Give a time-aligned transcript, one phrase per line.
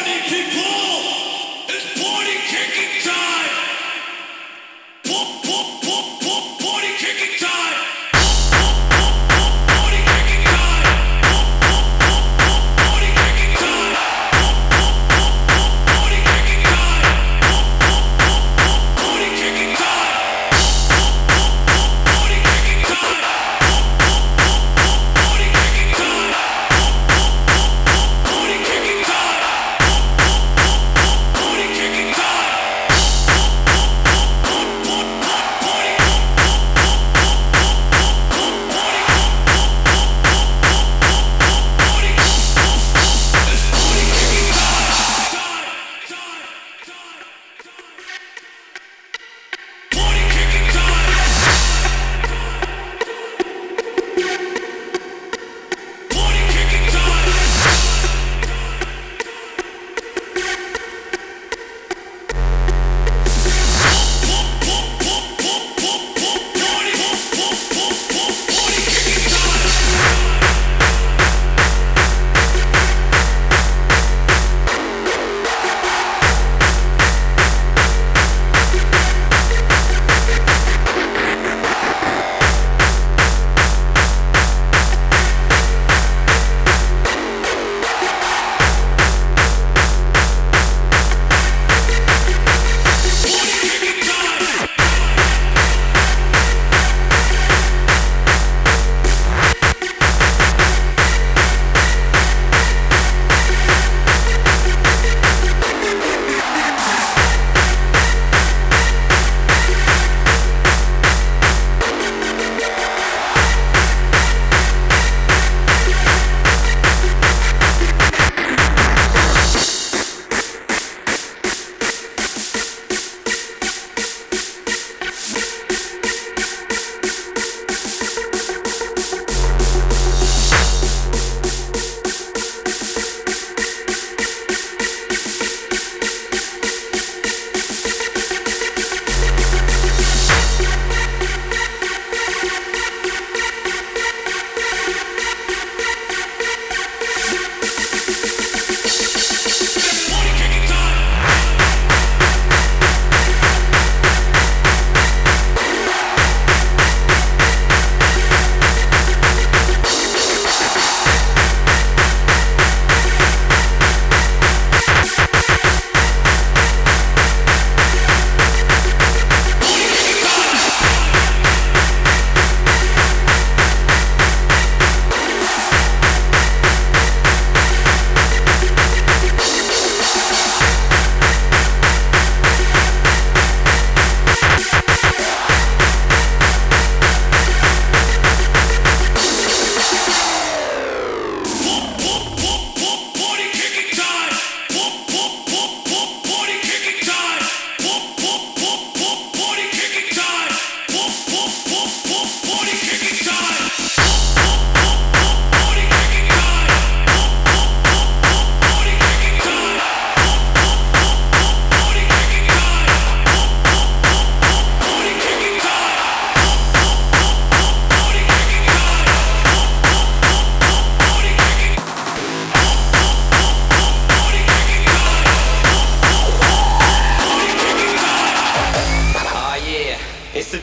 [0.00, 0.69] Johnny King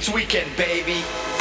[0.10, 1.37] weekend, baby.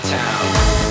[0.00, 0.87] Town.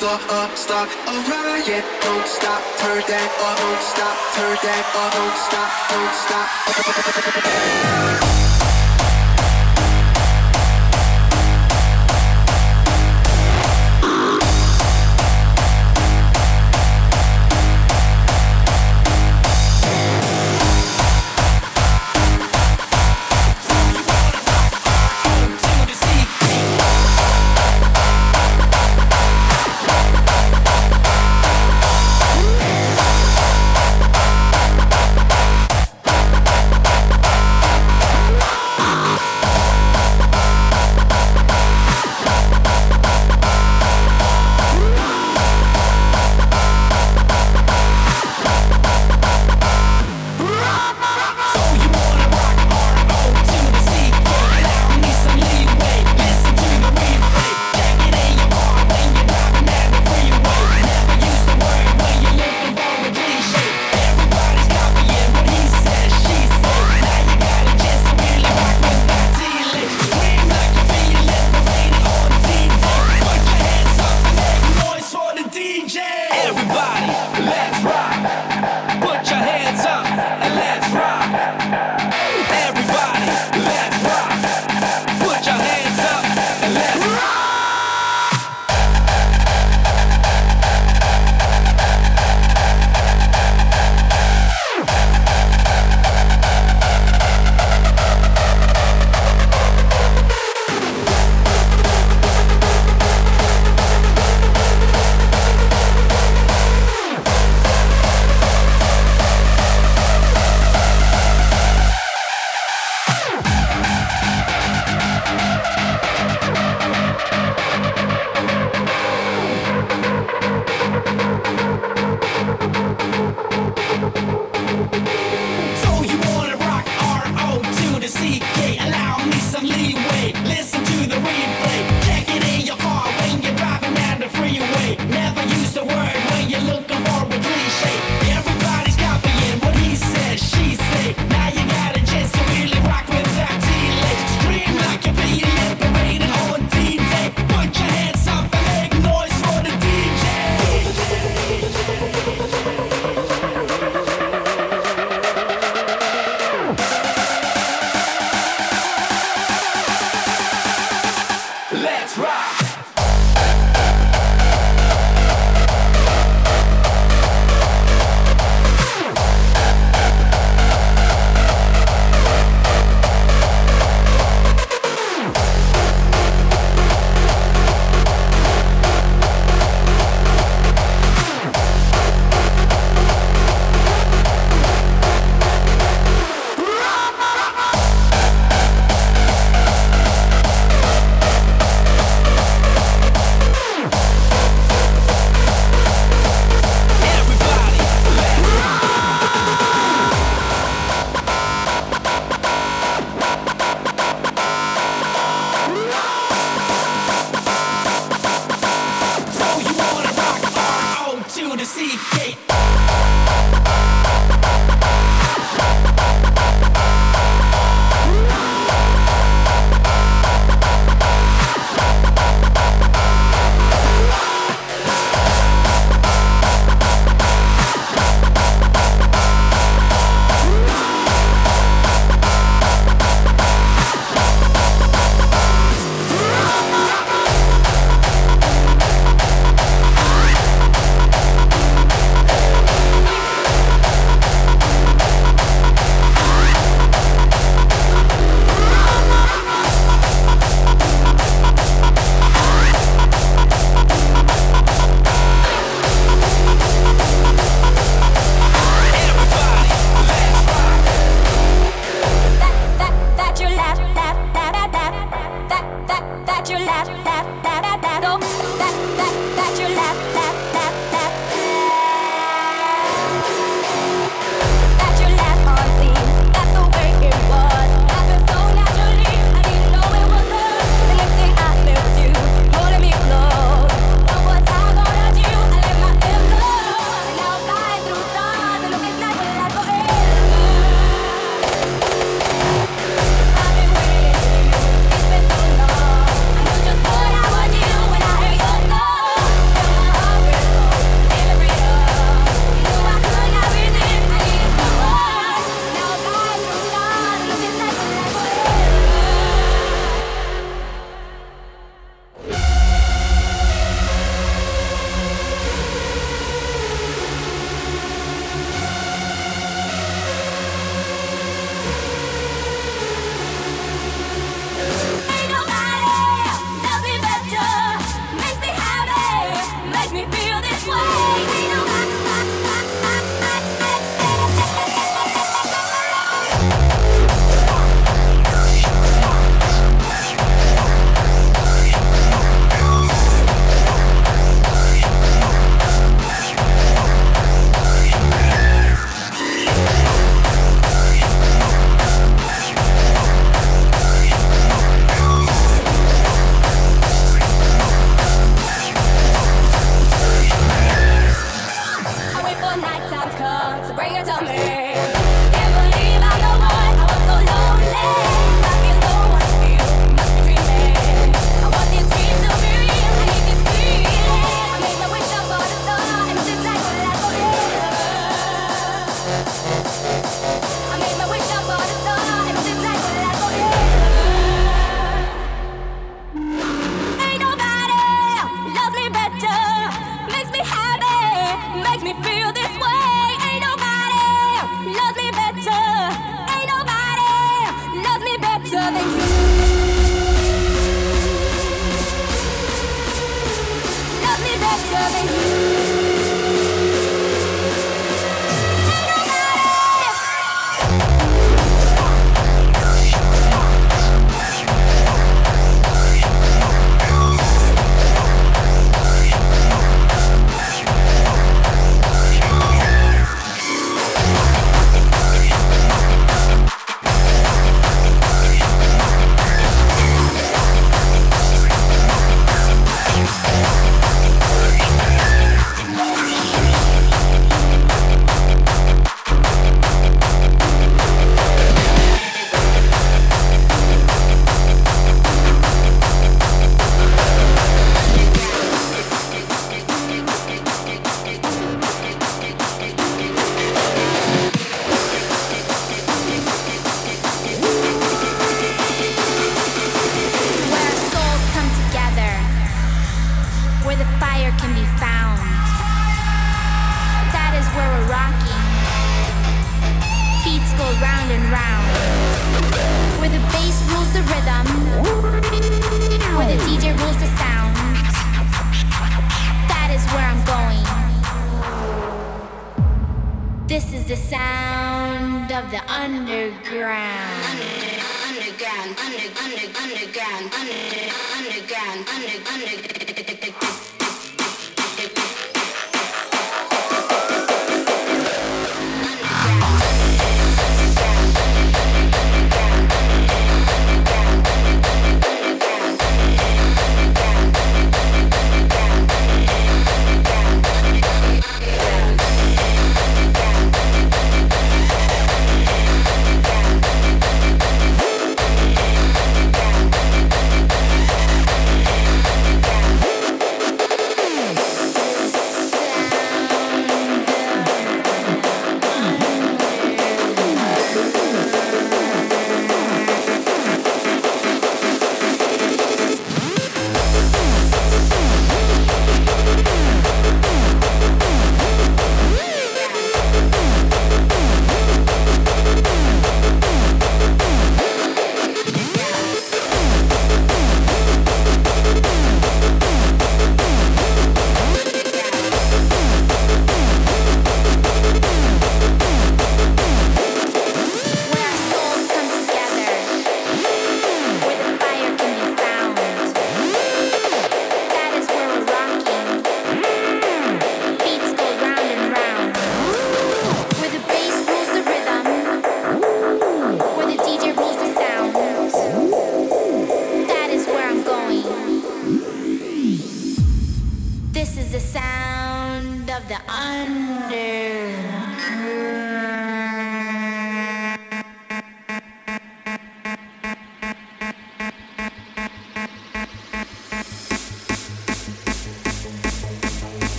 [0.00, 1.84] Mother up, uh, start a riot.
[2.02, 6.14] Don't stop, turn that up, don't stop, turn that up, don't stop, don't
[8.44, 8.57] stop.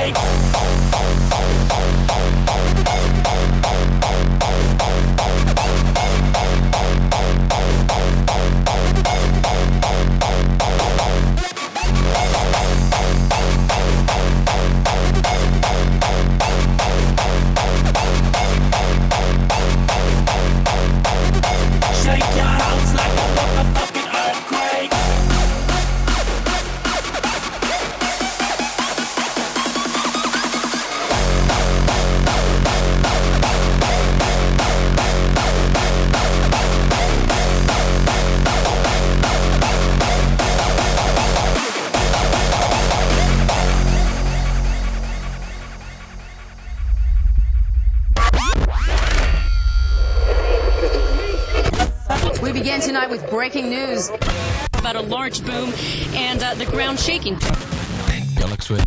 [0.00, 0.39] take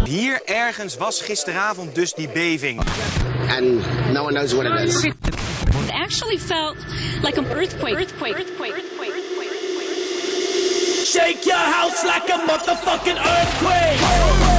[0.03, 2.81] Hier ergens was gisteravond dus die beving.
[3.49, 3.81] And
[4.13, 5.03] no one knows what it is.
[5.03, 5.13] It
[5.91, 6.77] actually felt
[7.21, 7.95] like an earthquake.
[7.95, 8.35] earthquake.
[8.35, 8.91] earthquake.
[11.05, 14.52] Shake your house like a motherfucking earthquake.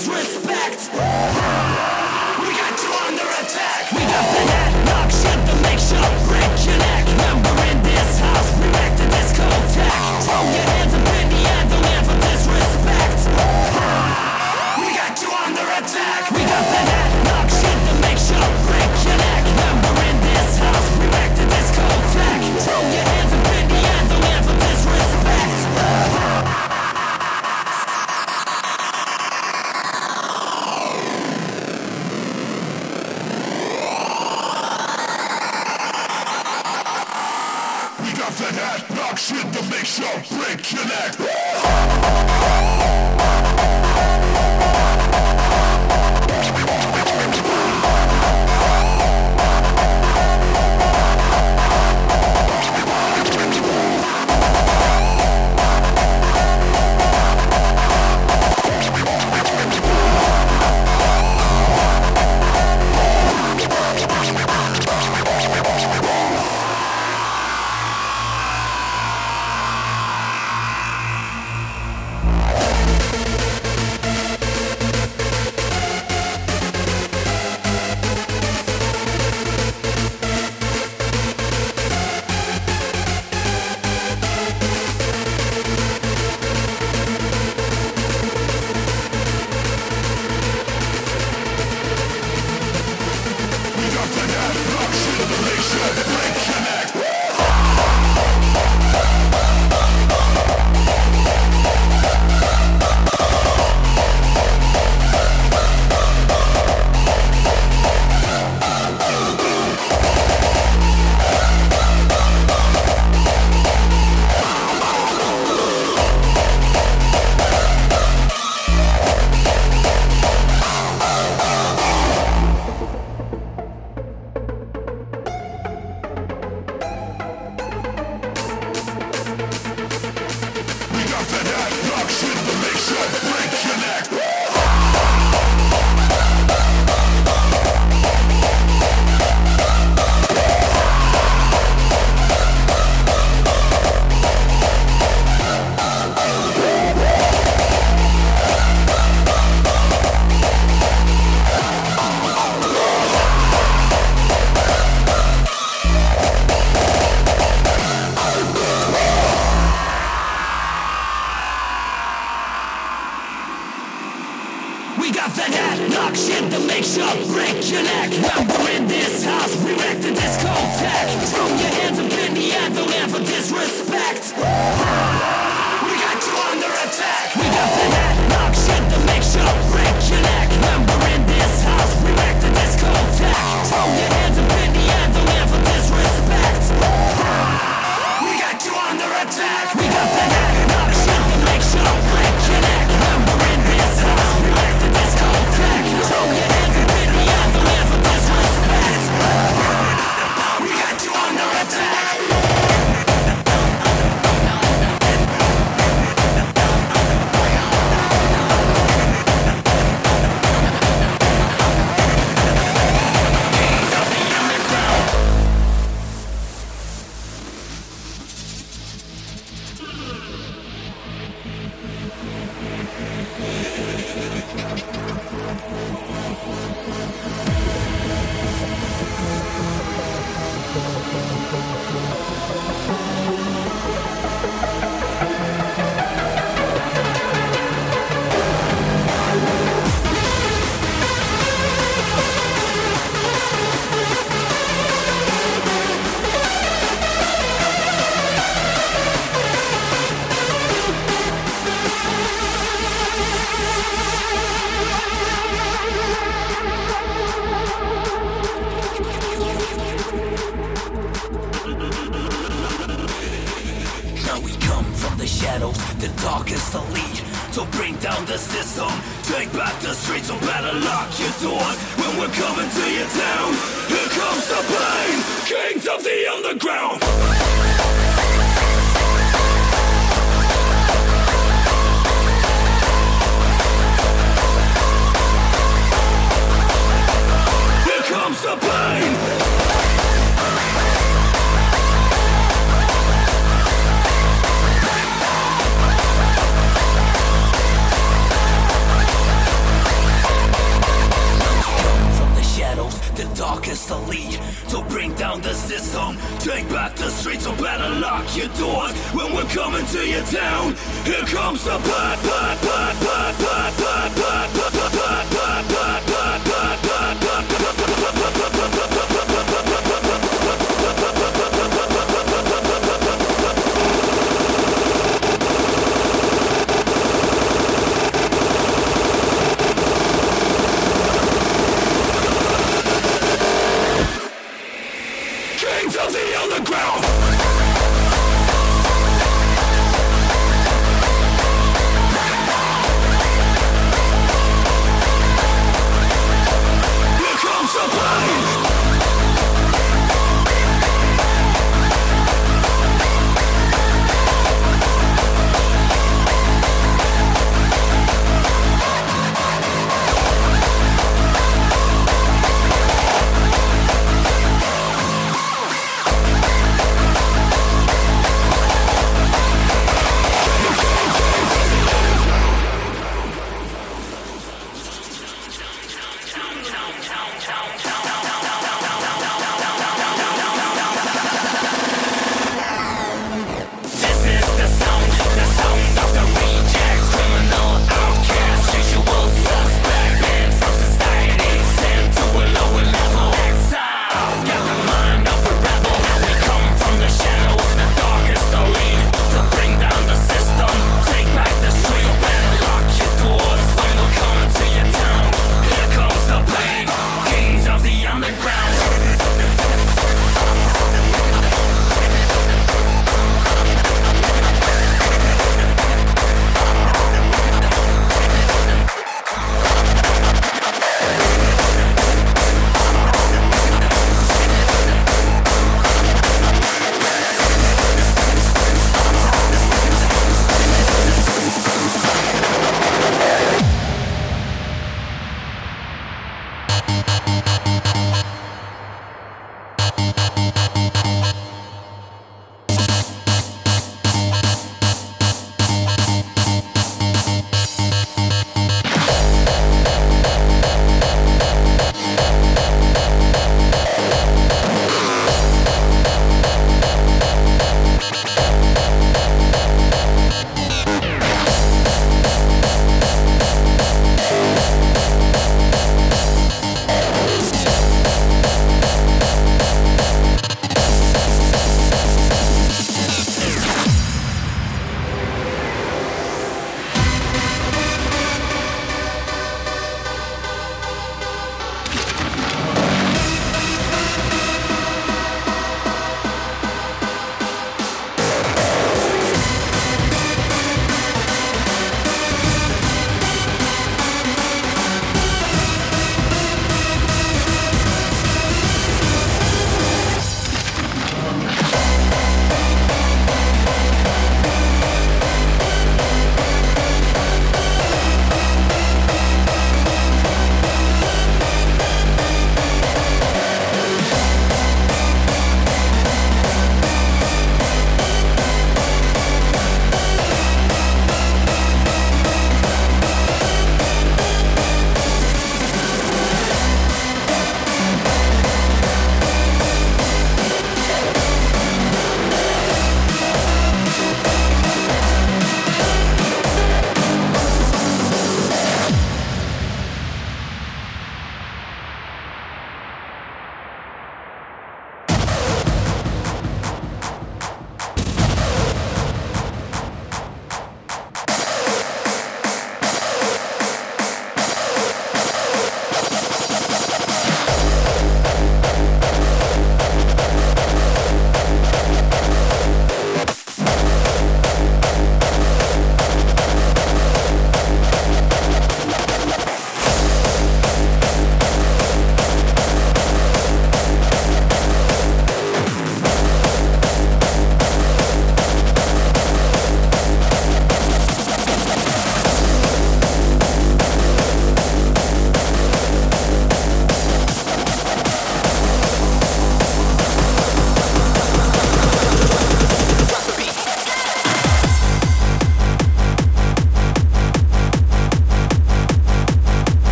[0.00, 0.39] is risk.